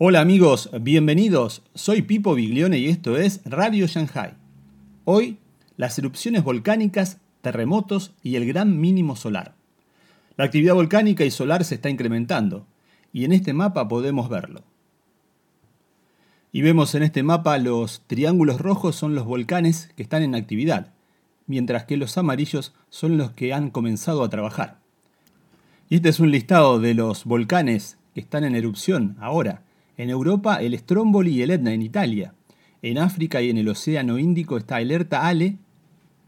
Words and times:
Hola 0.00 0.20
amigos, 0.20 0.70
bienvenidos. 0.80 1.64
Soy 1.74 2.02
Pipo 2.02 2.36
Biglione 2.36 2.78
y 2.78 2.86
esto 2.86 3.16
es 3.16 3.40
Radio 3.44 3.88
Shanghai. 3.88 4.34
Hoy, 5.04 5.38
las 5.76 5.98
erupciones 5.98 6.44
volcánicas, 6.44 7.18
terremotos 7.40 8.12
y 8.22 8.36
el 8.36 8.46
gran 8.46 8.80
mínimo 8.80 9.16
solar. 9.16 9.56
La 10.36 10.44
actividad 10.44 10.74
volcánica 10.74 11.24
y 11.24 11.32
solar 11.32 11.64
se 11.64 11.74
está 11.74 11.90
incrementando 11.90 12.64
y 13.12 13.24
en 13.24 13.32
este 13.32 13.52
mapa 13.54 13.88
podemos 13.88 14.28
verlo. 14.28 14.62
Y 16.52 16.62
vemos 16.62 16.94
en 16.94 17.02
este 17.02 17.24
mapa 17.24 17.58
los 17.58 18.02
triángulos 18.06 18.60
rojos 18.60 18.94
son 18.94 19.16
los 19.16 19.24
volcanes 19.24 19.90
que 19.96 20.04
están 20.04 20.22
en 20.22 20.36
actividad, 20.36 20.92
mientras 21.48 21.86
que 21.86 21.96
los 21.96 22.16
amarillos 22.16 22.72
son 22.88 23.18
los 23.18 23.32
que 23.32 23.52
han 23.52 23.70
comenzado 23.70 24.22
a 24.22 24.30
trabajar. 24.30 24.78
Y 25.88 25.96
este 25.96 26.10
es 26.10 26.20
un 26.20 26.30
listado 26.30 26.78
de 26.78 26.94
los 26.94 27.24
volcanes 27.24 27.98
que 28.14 28.20
están 28.20 28.44
en 28.44 28.54
erupción 28.54 29.16
ahora 29.18 29.64
en 29.98 30.10
Europa, 30.10 30.62
el 30.62 30.78
Stromboli 30.78 31.32
y 31.32 31.42
el 31.42 31.50
Etna 31.50 31.74
en 31.74 31.82
Italia. 31.82 32.32
En 32.80 32.98
África 32.98 33.42
y 33.42 33.50
en 33.50 33.58
el 33.58 33.68
Océano 33.68 34.16
Índico 34.16 34.56
está 34.56 34.80
el 34.80 34.92
Erta 34.92 35.26
Ale, 35.26 35.58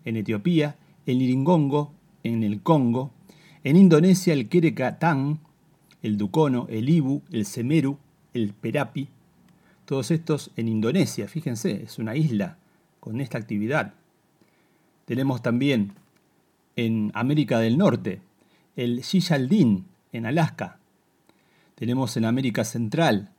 en 0.04 0.16
Etiopía, 0.16 0.76
el 1.06 1.18
Niringongo, 1.18 1.92
en 2.24 2.42
el 2.42 2.60
Congo. 2.62 3.12
En 3.62 3.76
Indonesia, 3.76 4.32
el 4.32 4.48
Kerekatang, 4.48 5.38
el 6.02 6.16
Dukono, 6.16 6.66
el 6.68 6.88
Ibu, 6.88 7.22
el 7.30 7.46
Semeru, 7.46 7.98
el 8.34 8.52
Perapi. 8.54 9.08
Todos 9.84 10.10
estos 10.10 10.50
en 10.56 10.66
Indonesia, 10.66 11.28
fíjense, 11.28 11.84
es 11.84 11.98
una 11.98 12.16
isla 12.16 12.58
con 12.98 13.20
esta 13.20 13.38
actividad. 13.38 13.94
Tenemos 15.04 15.42
también 15.42 15.92
en 16.74 17.12
América 17.14 17.60
del 17.60 17.78
Norte 17.78 18.20
el 18.74 19.00
Shishaldin 19.02 19.86
en 20.12 20.26
Alaska. 20.26 20.78
Tenemos 21.76 22.16
en 22.16 22.24
América 22.24 22.64
Central 22.64 23.30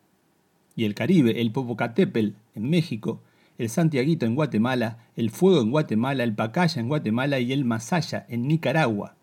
y 0.75 0.85
el 0.85 0.95
Caribe, 0.95 1.41
el 1.41 1.51
Popocatépetl 1.51 2.35
en 2.55 2.69
México, 2.69 3.21
el 3.57 3.69
Santiaguito 3.69 4.25
en 4.25 4.35
Guatemala, 4.35 4.97
el 5.15 5.29
Fuego 5.29 5.61
en 5.61 5.71
Guatemala, 5.71 6.23
el 6.23 6.33
Pacaya 6.33 6.81
en 6.81 6.87
Guatemala 6.87 7.39
y 7.39 7.53
el 7.53 7.65
Masaya 7.65 8.25
en 8.29 8.47
Nicaragua. 8.47 9.15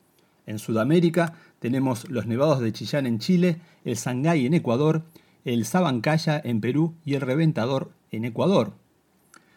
En 0.46 0.58
Sudamérica 0.58 1.34
tenemos 1.58 2.08
los 2.08 2.26
nevados 2.26 2.60
de 2.60 2.72
Chillán 2.72 3.06
en 3.06 3.18
Chile, 3.18 3.60
el 3.84 3.96
Sangay 3.96 4.46
en 4.46 4.54
Ecuador, 4.54 5.02
el 5.44 5.64
Sabancaya 5.64 6.40
en 6.42 6.60
Perú 6.60 6.94
y 7.04 7.14
el 7.14 7.20
Reventador 7.20 7.90
en 8.10 8.24
Ecuador. 8.24 8.74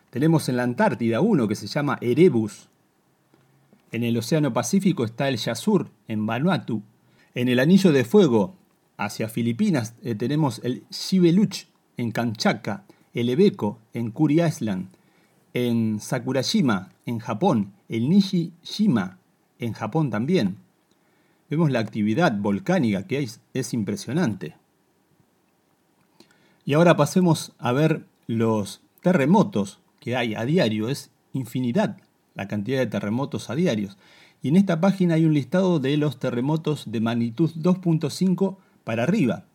Tenemos 0.10 0.50
en 0.50 0.58
la 0.58 0.64
Antártida 0.64 1.22
uno 1.22 1.48
que 1.48 1.56
se 1.56 1.68
llama 1.68 1.98
Erebus. 2.02 2.68
En 3.92 4.04
el 4.04 4.18
Océano 4.18 4.52
Pacífico 4.52 5.06
está 5.06 5.30
el 5.30 5.38
Yasur 5.38 5.90
en 6.08 6.26
Vanuatu. 6.26 6.82
En 7.36 7.48
el 7.48 7.60
Anillo 7.60 7.92
de 7.92 8.04
Fuego 8.04 8.56
hacia 8.98 9.30
Filipinas 9.30 9.96
eh, 10.04 10.16
tenemos 10.16 10.60
el 10.64 10.84
Shibeluch 10.92 11.71
en 11.98 12.12
Kamchatka, 12.12 12.84
el 13.14 13.30
Ebeko 13.30 13.80
en 13.94 14.12
Kuri 14.12 14.42
Island, 14.42 14.88
en 15.54 16.00
Sakurashima, 16.00 16.90
en 17.06 17.20
Japón, 17.20 17.74
el 17.90 18.10
Nishijima, 18.10 19.18
en 19.60 19.74
Japón 19.74 20.10
también. 20.10 20.58
Vemos 21.50 21.72
la 21.72 21.80
actividad 21.80 22.32
volcánica 22.38 23.06
que 23.06 23.18
hay, 23.18 23.30
es 23.54 23.74
impresionante. 23.74 24.56
Y 26.66 26.74
ahora 26.74 26.96
pasemos 26.96 27.54
a 27.58 27.72
ver 27.72 28.06
los 28.28 28.82
terremotos 29.02 29.80
que 30.00 30.16
hay 30.16 30.36
a 30.36 30.46
diario. 30.46 30.90
Es 30.90 31.10
infinidad 31.34 31.98
la 32.36 32.48
cantidad 32.48 32.80
de 32.80 32.88
terremotos 32.88 33.50
a 33.50 33.56
diarios. 33.56 33.98
Y 34.42 34.50
en 34.50 34.56
esta 34.56 34.80
página 34.80 35.16
hay 35.16 35.26
un 35.26 35.34
listado 35.34 35.80
de 35.80 35.98
los 35.98 36.20
terremotos 36.20 36.92
de 36.92 37.02
magnitud 37.02 37.52
2.5 37.56 38.58
para 38.84 39.04
arriba. 39.04 39.46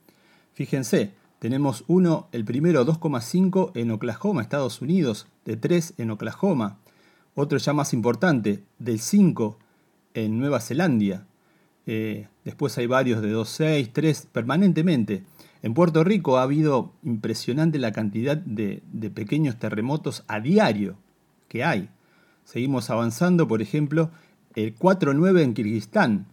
Fíjense, 0.53 1.13
tenemos 1.39 1.85
uno, 1.87 2.29
el 2.33 2.45
primero 2.45 2.87
2,5 2.87 3.73
en 3.75 3.91
Oklahoma, 3.91 4.43
Estados 4.43 4.81
Unidos, 4.81 5.27
de 5.45 5.57
3 5.57 5.95
en 5.99 6.11
Oklahoma. 6.11 6.79
Otro 7.35 7.59
ya 7.59 7.73
más 7.75 7.93
importante, 7.93 8.65
del 8.79 8.99
5 8.99 9.59
en 10.15 10.39
Nueva 10.39 10.61
Zelanda. 10.61 11.27
Eh, 11.87 12.29
después 12.45 12.77
hay 12.79 12.87
varios 12.87 13.21
de 13.21 13.35
2,6, 13.35 13.91
3 13.93 14.29
permanentemente. 14.33 15.25
En 15.63 15.75
Puerto 15.75 16.05
Rico 16.05 16.39
ha 16.39 16.43
habido 16.43 16.93
impresionante 17.05 17.79
la 17.79 17.93
cantidad 17.93 18.37
de, 18.37 18.83
de 18.93 19.11
pequeños 19.11 19.59
terremotos 19.59 20.25
a 20.29 20.41
diario 20.41 20.97
que 21.49 21.65
hay. 21.65 21.91
Seguimos 22.45 22.89
avanzando, 22.91 23.47
por 23.47 23.61
ejemplo, 23.61 24.11
el 24.55 24.75
4,9 24.75 25.43
en 25.43 25.55
Kirguistán, 25.55 26.27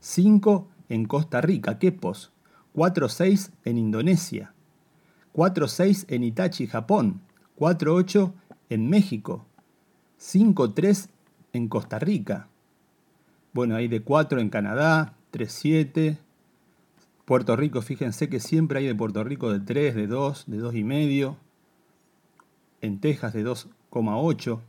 5 0.00 0.68
en 0.88 1.04
Costa 1.04 1.40
Rica, 1.40 1.78
Quepos, 1.78 2.31
4-6 2.74 3.50
en 3.64 3.78
Indonesia, 3.78 4.52
4-6 5.34 6.06
en 6.08 6.24
Itachi, 6.24 6.66
Japón, 6.66 7.20
4-8 7.58 8.32
en 8.70 8.88
México, 8.88 9.46
5-3 10.18 11.08
en 11.52 11.68
Costa 11.68 11.98
Rica. 11.98 12.48
Bueno, 13.52 13.76
hay 13.76 13.88
de 13.88 14.02
4 14.02 14.40
en 14.40 14.48
Canadá, 14.48 15.14
3-7. 15.32 16.18
Puerto 17.24 17.54
Rico, 17.56 17.82
fíjense 17.82 18.28
que 18.28 18.40
siempre 18.40 18.78
hay 18.78 18.86
de 18.86 18.94
Puerto 18.94 19.22
Rico 19.24 19.52
de 19.52 19.60
3, 19.60 19.94
de 19.94 20.06
2, 20.06 20.44
de 20.46 20.58
2,5. 20.58 21.36
En 22.80 23.00
Texas 23.00 23.32
de 23.32 23.44
2,8. 23.44 24.60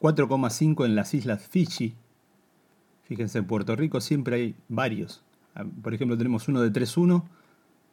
4,5 0.00 0.84
en 0.84 0.94
las 0.96 1.14
islas 1.14 1.46
Fiji. 1.46 1.94
Fíjense, 3.04 3.38
en 3.38 3.46
Puerto 3.46 3.76
Rico 3.76 4.00
siempre 4.00 4.36
hay 4.36 4.56
varios. 4.68 5.22
Ah, 5.54 5.64
por 5.82 5.94
ejemplo, 5.94 6.16
tenemos 6.18 6.48
uno 6.48 6.60
de 6.60 6.72
3.1 6.72 7.24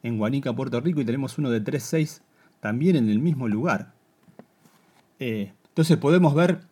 en 0.02 0.18
Guanica, 0.18 0.54
Puerto 0.54 0.80
Rico, 0.80 1.00
y 1.00 1.04
tenemos 1.04 1.38
uno 1.38 1.50
de 1.50 1.62
3.6 1.62 2.22
también 2.60 2.96
en 2.96 3.08
el 3.08 3.18
mismo 3.18 3.48
lugar. 3.48 3.94
Eh, 5.18 5.52
entonces 5.68 5.96
podemos 5.96 6.34
ver 6.34 6.62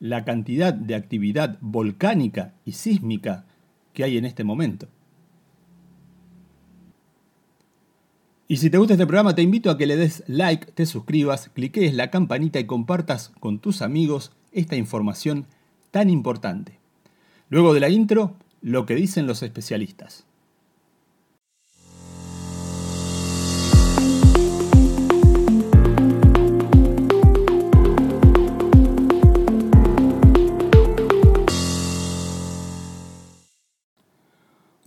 la 0.00 0.24
cantidad 0.24 0.72
de 0.72 0.94
actividad 0.94 1.58
volcánica 1.60 2.54
y 2.64 2.72
sísmica 2.72 3.44
que 3.92 4.04
hay 4.04 4.16
en 4.16 4.24
este 4.24 4.44
momento. 4.44 4.88
Y 8.48 8.56
si 8.56 8.68
te 8.68 8.78
gusta 8.78 8.94
este 8.94 9.06
programa, 9.06 9.34
te 9.34 9.42
invito 9.42 9.70
a 9.70 9.78
que 9.78 9.86
le 9.86 9.96
des 9.96 10.24
like, 10.26 10.72
te 10.72 10.84
suscribas, 10.84 11.50
cliques 11.50 11.94
la 11.94 12.10
campanita 12.10 12.58
y 12.58 12.64
compartas 12.64 13.30
con 13.38 13.60
tus 13.60 13.80
amigos 13.80 14.32
esta 14.50 14.74
información 14.74 15.46
tan 15.92 16.10
importante. 16.10 16.80
Luego 17.48 17.74
de 17.74 17.80
la 17.80 17.90
intro, 17.90 18.34
lo 18.60 18.86
que 18.86 18.96
dicen 18.96 19.26
los 19.28 19.44
especialistas. 19.44 20.26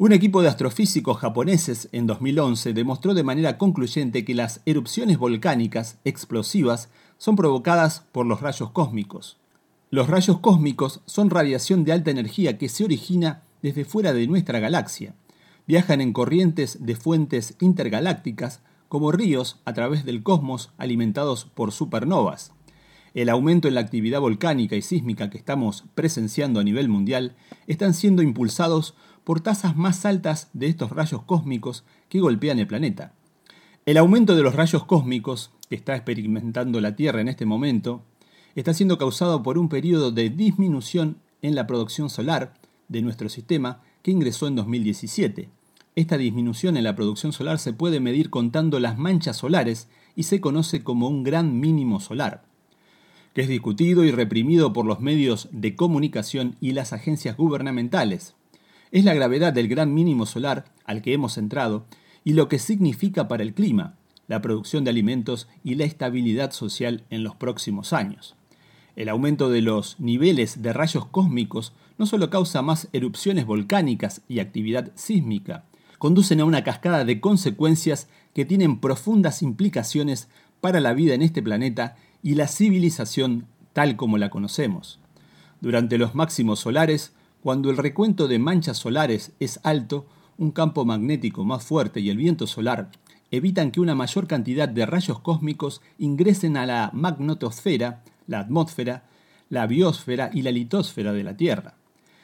Un 0.03 0.11
equipo 0.11 0.41
de 0.41 0.49
astrofísicos 0.49 1.17
japoneses 1.17 1.87
en 1.93 2.07
2011 2.07 2.73
demostró 2.73 3.13
de 3.13 3.23
manera 3.23 3.57
concluyente 3.57 4.25
que 4.25 4.35
las 4.35 4.59
erupciones 4.65 5.17
volcánicas 5.17 5.97
explosivas 6.03 6.89
son 7.17 7.37
provocadas 7.37 8.03
por 8.11 8.25
los 8.25 8.41
rayos 8.41 8.71
cósmicos. 8.71 9.37
Los 9.91 10.09
rayos 10.09 10.39
cósmicos 10.39 10.99
son 11.05 11.29
radiación 11.29 11.85
de 11.85 11.93
alta 11.93 12.11
energía 12.11 12.57
que 12.57 12.67
se 12.67 12.83
origina 12.83 13.43
desde 13.61 13.85
fuera 13.85 14.11
de 14.11 14.27
nuestra 14.27 14.59
galaxia. 14.59 15.15
Viajan 15.67 16.01
en 16.01 16.11
corrientes 16.11 16.85
de 16.85 16.97
fuentes 16.97 17.55
intergalácticas 17.61 18.59
como 18.89 19.13
ríos 19.13 19.61
a 19.63 19.71
través 19.71 20.03
del 20.03 20.21
cosmos 20.21 20.71
alimentados 20.77 21.45
por 21.45 21.71
supernovas. 21.71 22.51
El 23.13 23.29
aumento 23.29 23.67
en 23.69 23.75
la 23.75 23.81
actividad 23.81 24.19
volcánica 24.19 24.75
y 24.75 24.81
sísmica 24.81 25.29
que 25.29 25.37
estamos 25.37 25.85
presenciando 25.95 26.59
a 26.59 26.63
nivel 26.63 26.89
mundial 26.89 27.35
están 27.67 27.93
siendo 27.93 28.21
impulsados 28.21 28.95
por 29.23 29.41
tasas 29.41 29.75
más 29.75 30.05
altas 30.05 30.49
de 30.53 30.67
estos 30.67 30.91
rayos 30.91 31.23
cósmicos 31.23 31.85
que 32.09 32.19
golpean 32.19 32.59
el 32.59 32.67
planeta. 32.67 33.13
El 33.85 33.97
aumento 33.97 34.35
de 34.35 34.43
los 34.43 34.55
rayos 34.55 34.85
cósmicos 34.85 35.51
que 35.69 35.75
está 35.75 35.95
experimentando 35.95 36.81
la 36.81 36.95
Tierra 36.95 37.21
en 37.21 37.27
este 37.27 37.45
momento 37.45 38.03
está 38.55 38.73
siendo 38.73 38.97
causado 38.97 39.43
por 39.43 39.57
un 39.57 39.69
periodo 39.69 40.11
de 40.11 40.29
disminución 40.29 41.17
en 41.41 41.55
la 41.55 41.67
producción 41.67 42.09
solar 42.09 42.53
de 42.87 43.01
nuestro 43.01 43.29
sistema 43.29 43.81
que 44.01 44.11
ingresó 44.11 44.47
en 44.47 44.55
2017. 44.55 45.49
Esta 45.95 46.17
disminución 46.17 46.77
en 46.77 46.83
la 46.83 46.95
producción 46.95 47.33
solar 47.33 47.59
se 47.59 47.73
puede 47.73 47.99
medir 47.99 48.29
contando 48.29 48.79
las 48.79 48.97
manchas 48.97 49.37
solares 49.37 49.89
y 50.15 50.23
se 50.23 50.41
conoce 50.41 50.83
como 50.83 51.07
un 51.07 51.23
gran 51.23 51.59
mínimo 51.59 51.99
solar, 51.99 52.45
que 53.33 53.41
es 53.41 53.47
discutido 53.47 54.03
y 54.03 54.11
reprimido 54.11 54.73
por 54.73 54.85
los 54.85 54.99
medios 54.99 55.49
de 55.51 55.75
comunicación 55.75 56.55
y 56.61 56.71
las 56.71 56.93
agencias 56.93 57.37
gubernamentales 57.37 58.35
es 58.93 59.03
la 59.03 59.15
gravedad 59.15 59.51
del 59.51 59.67
gran 59.67 59.91
mínimo 59.91 60.27
solar 60.27 60.65
al 60.85 61.01
que 61.01 61.13
hemos 61.13 61.39
entrado 61.39 61.85
y 62.23 62.33
lo 62.33 62.47
que 62.47 62.59
significa 62.59 63.27
para 63.27 63.41
el 63.41 63.55
clima, 63.55 63.95
la 64.27 64.39
producción 64.39 64.83
de 64.83 64.91
alimentos 64.91 65.47
y 65.63 65.73
la 65.73 65.85
estabilidad 65.85 66.51
social 66.51 67.03
en 67.09 67.23
los 67.23 67.35
próximos 67.35 67.91
años. 67.91 68.35
El 68.95 69.09
aumento 69.09 69.49
de 69.49 69.63
los 69.63 69.99
niveles 69.99 70.61
de 70.61 70.73
rayos 70.73 71.07
cósmicos 71.07 71.73
no 71.97 72.05
solo 72.05 72.29
causa 72.29 72.61
más 72.61 72.87
erupciones 72.93 73.47
volcánicas 73.47 74.21
y 74.29 74.37
actividad 74.39 74.91
sísmica, 74.93 75.65
conducen 75.97 76.39
a 76.39 76.45
una 76.45 76.63
cascada 76.63 77.03
de 77.03 77.19
consecuencias 77.19 78.07
que 78.35 78.45
tienen 78.45 78.79
profundas 78.79 79.41
implicaciones 79.41 80.29
para 80.61 80.79
la 80.79 80.93
vida 80.93 81.15
en 81.15 81.23
este 81.23 81.41
planeta 81.41 81.95
y 82.21 82.35
la 82.35 82.47
civilización 82.47 83.47
tal 83.73 83.95
como 83.95 84.19
la 84.19 84.29
conocemos. 84.29 84.99
Durante 85.61 85.97
los 85.97 86.13
máximos 86.13 86.59
solares, 86.59 87.13
cuando 87.43 87.69
el 87.69 87.75
recuento 87.75 88.29
de 88.29 88.39
manchas 88.39 88.77
solares 88.77 89.33
es 89.41 89.59
alto, 89.63 90.05
un 90.37 90.51
campo 90.51 90.85
magnético 90.85 91.43
más 91.43 91.65
fuerte 91.65 91.99
y 91.99 92.09
el 92.09 92.15
viento 92.15 92.47
solar 92.47 92.89
evitan 93.31 93.71
que 93.71 93.81
una 93.81 93.95
mayor 93.95 94.27
cantidad 94.27 94.69
de 94.69 94.85
rayos 94.85 95.19
cósmicos 95.19 95.81
ingresen 95.99 96.55
a 96.55 96.65
la 96.65 96.89
magnetosfera, 96.93 98.01
la 98.27 98.39
atmósfera, 98.39 99.03
la 99.49 99.67
biosfera 99.67 100.29
y 100.33 100.43
la 100.43 100.51
litosfera 100.51 101.11
de 101.11 101.23
la 101.25 101.35
Tierra. 101.35 101.75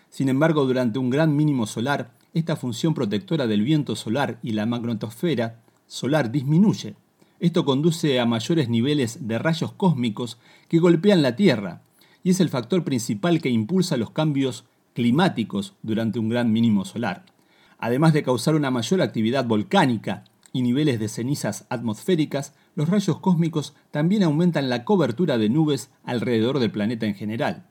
Sin 0.10 0.30
embargo, 0.30 0.66
durante 0.66 1.00
un 1.00 1.10
gran 1.10 1.36
mínimo 1.36 1.68
solar, 1.68 2.12
esta 2.34 2.56
función 2.56 2.94
protectora 2.94 3.46
del 3.46 3.64
viento 3.64 3.98
solar 3.98 4.40
y 4.42 4.54
la 4.54 4.66
magnetosfera 4.66 5.60
solar 5.86 6.32
disminuye. 6.32 6.96
Esto 7.42 7.66
conduce 7.66 8.22
a 8.22 8.26
mayores 8.26 8.70
niveles 8.70 9.28
de 9.28 9.38
rayos 9.38 9.74
cósmicos 9.74 10.38
que 10.70 10.80
golpean 10.80 11.22
la 11.22 11.36
Tierra, 11.36 11.82
y 12.24 12.30
es 12.30 12.40
el 12.40 12.48
factor 12.48 12.86
principal 12.86 13.42
que 13.42 13.50
impulsa 13.50 13.98
los 13.98 14.12
cambios 14.12 14.64
climáticos 15.00 15.76
durante 15.82 16.20
un 16.20 16.28
gran 16.28 16.52
mínimo 16.52 16.84
solar. 16.84 17.24
Además 17.78 18.12
de 18.12 18.22
causar 18.22 18.56
una 18.56 18.70
mayor 18.70 19.02
actividad 19.02 19.46
volcánica 19.46 20.26
y 20.52 20.62
niveles 20.62 21.00
de 21.00 21.08
cenizas 21.08 21.66
atmosféricas, 21.70 22.54
los 22.76 22.90
rayos 22.90 23.20
cósmicos 23.20 23.74
también 23.92 24.24
aumentan 24.24 24.68
la 24.68 24.84
cobertura 24.84 25.38
de 25.38 25.48
nubes 25.48 25.90
alrededor 26.04 26.60
del 26.60 26.72
planeta 26.72 27.06
en 27.06 27.16
general. 27.16 27.66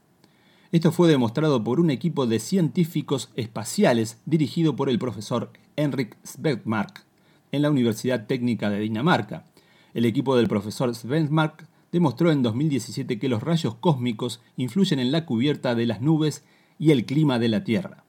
Esto 0.72 0.90
fue 0.90 1.10
demostrado 1.10 1.62
por 1.62 1.80
un 1.80 1.90
equipo 1.90 2.26
de 2.26 2.38
científicos 2.38 3.28
espaciales 3.36 4.22
dirigido 4.24 4.74
por 4.74 4.88
el 4.88 4.98
profesor 4.98 5.52
Henrik 5.76 6.16
Svedmark 6.24 7.04
en 7.52 7.60
la 7.60 7.70
Universidad 7.70 8.26
Técnica 8.26 8.70
de 8.70 8.80
Dinamarca. 8.80 9.44
El 9.92 10.06
equipo 10.06 10.34
del 10.34 10.48
profesor 10.48 10.94
Svedmark 10.94 11.68
demostró 11.92 12.32
en 12.32 12.42
2017 12.42 13.18
que 13.18 13.28
los 13.28 13.42
rayos 13.42 13.74
cósmicos 13.74 14.40
influyen 14.56 14.98
en 14.98 15.12
la 15.12 15.26
cubierta 15.26 15.74
de 15.74 15.84
las 15.84 16.00
nubes 16.00 16.42
y 16.78 16.90
el 16.90 17.04
clima 17.04 17.38
de 17.38 17.48
la 17.48 17.64
Tierra. 17.64 18.04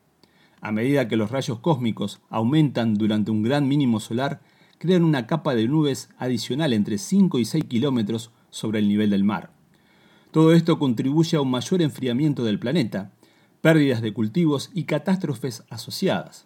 A 0.62 0.72
medida 0.72 1.08
que 1.08 1.16
los 1.16 1.32
rayos 1.32 1.60
cósmicos 1.60 2.20
aumentan 2.30 2.96
durante 2.96 3.32
un 3.32 3.44
gran 3.44 3.68
mínimo 3.68 4.00
solar, 4.00 4.42
crean 4.78 5.04
una 5.04 5.28
capa 5.28 5.56
de 5.56 5.68
nubes 5.68 6.10
adicional 6.18 6.74
entre 6.74 6.98
5 6.98 7.40
y 7.40 7.46
6 7.46 7.66
kilómetros 7.66 8.32
sobre 8.50 8.80
el 8.80 8.88
nivel 8.88 9.10
del 9.10 9.24
mar. 9.24 9.52
Todo 10.32 10.54
esto 10.54 10.78
contribuye 10.78 11.38
a 11.38 11.42
un 11.42 11.52
mayor 11.52 11.82
enfriamiento 11.82 12.44
del 12.44 12.60
planeta, 12.60 13.12
pérdidas 13.62 14.02
de 14.02 14.14
cultivos 14.14 14.70
y 14.74 14.84
catástrofes 14.84 15.64
asociadas. 15.70 16.46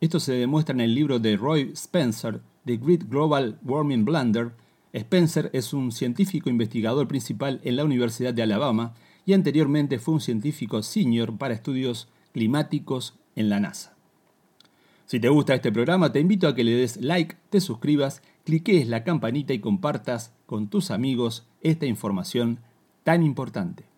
Esto 0.00 0.18
se 0.18 0.32
demuestra 0.32 0.74
en 0.74 0.80
el 0.80 0.94
libro 0.94 1.18
de 1.18 1.36
Roy 1.36 1.70
Spencer, 1.74 2.40
The 2.64 2.78
Great 2.78 3.08
Global 3.08 3.58
Warming 3.64 4.04
Blunder. 4.04 4.52
Spencer 4.92 5.50
es 5.52 5.72
un 5.72 5.92
científico 5.92 6.50
investigador 6.50 7.06
principal 7.06 7.60
en 7.64 7.76
la 7.76 7.84
Universidad 7.84 8.34
de 8.34 8.42
Alabama 8.42 8.94
y 9.26 9.32
anteriormente 9.32 9.98
fue 9.98 10.14
un 10.14 10.20
científico 10.20 10.82
senior 10.82 11.36
para 11.36 11.54
estudios 11.54 12.08
climáticos 12.32 13.14
en 13.36 13.48
la 13.48 13.60
NASA. 13.60 13.94
Si 15.06 15.18
te 15.18 15.28
gusta 15.28 15.54
este 15.54 15.72
programa, 15.72 16.12
te 16.12 16.20
invito 16.20 16.46
a 16.46 16.54
que 16.54 16.62
le 16.62 16.72
des 16.72 16.98
like, 16.98 17.36
te 17.50 17.60
suscribas, 17.60 18.22
cliques 18.44 18.86
la 18.86 19.02
campanita 19.02 19.52
y 19.52 19.58
compartas 19.58 20.32
con 20.46 20.68
tus 20.68 20.90
amigos 20.90 21.48
esta 21.62 21.86
información 21.86 22.60
tan 23.02 23.24
importante. 23.24 23.89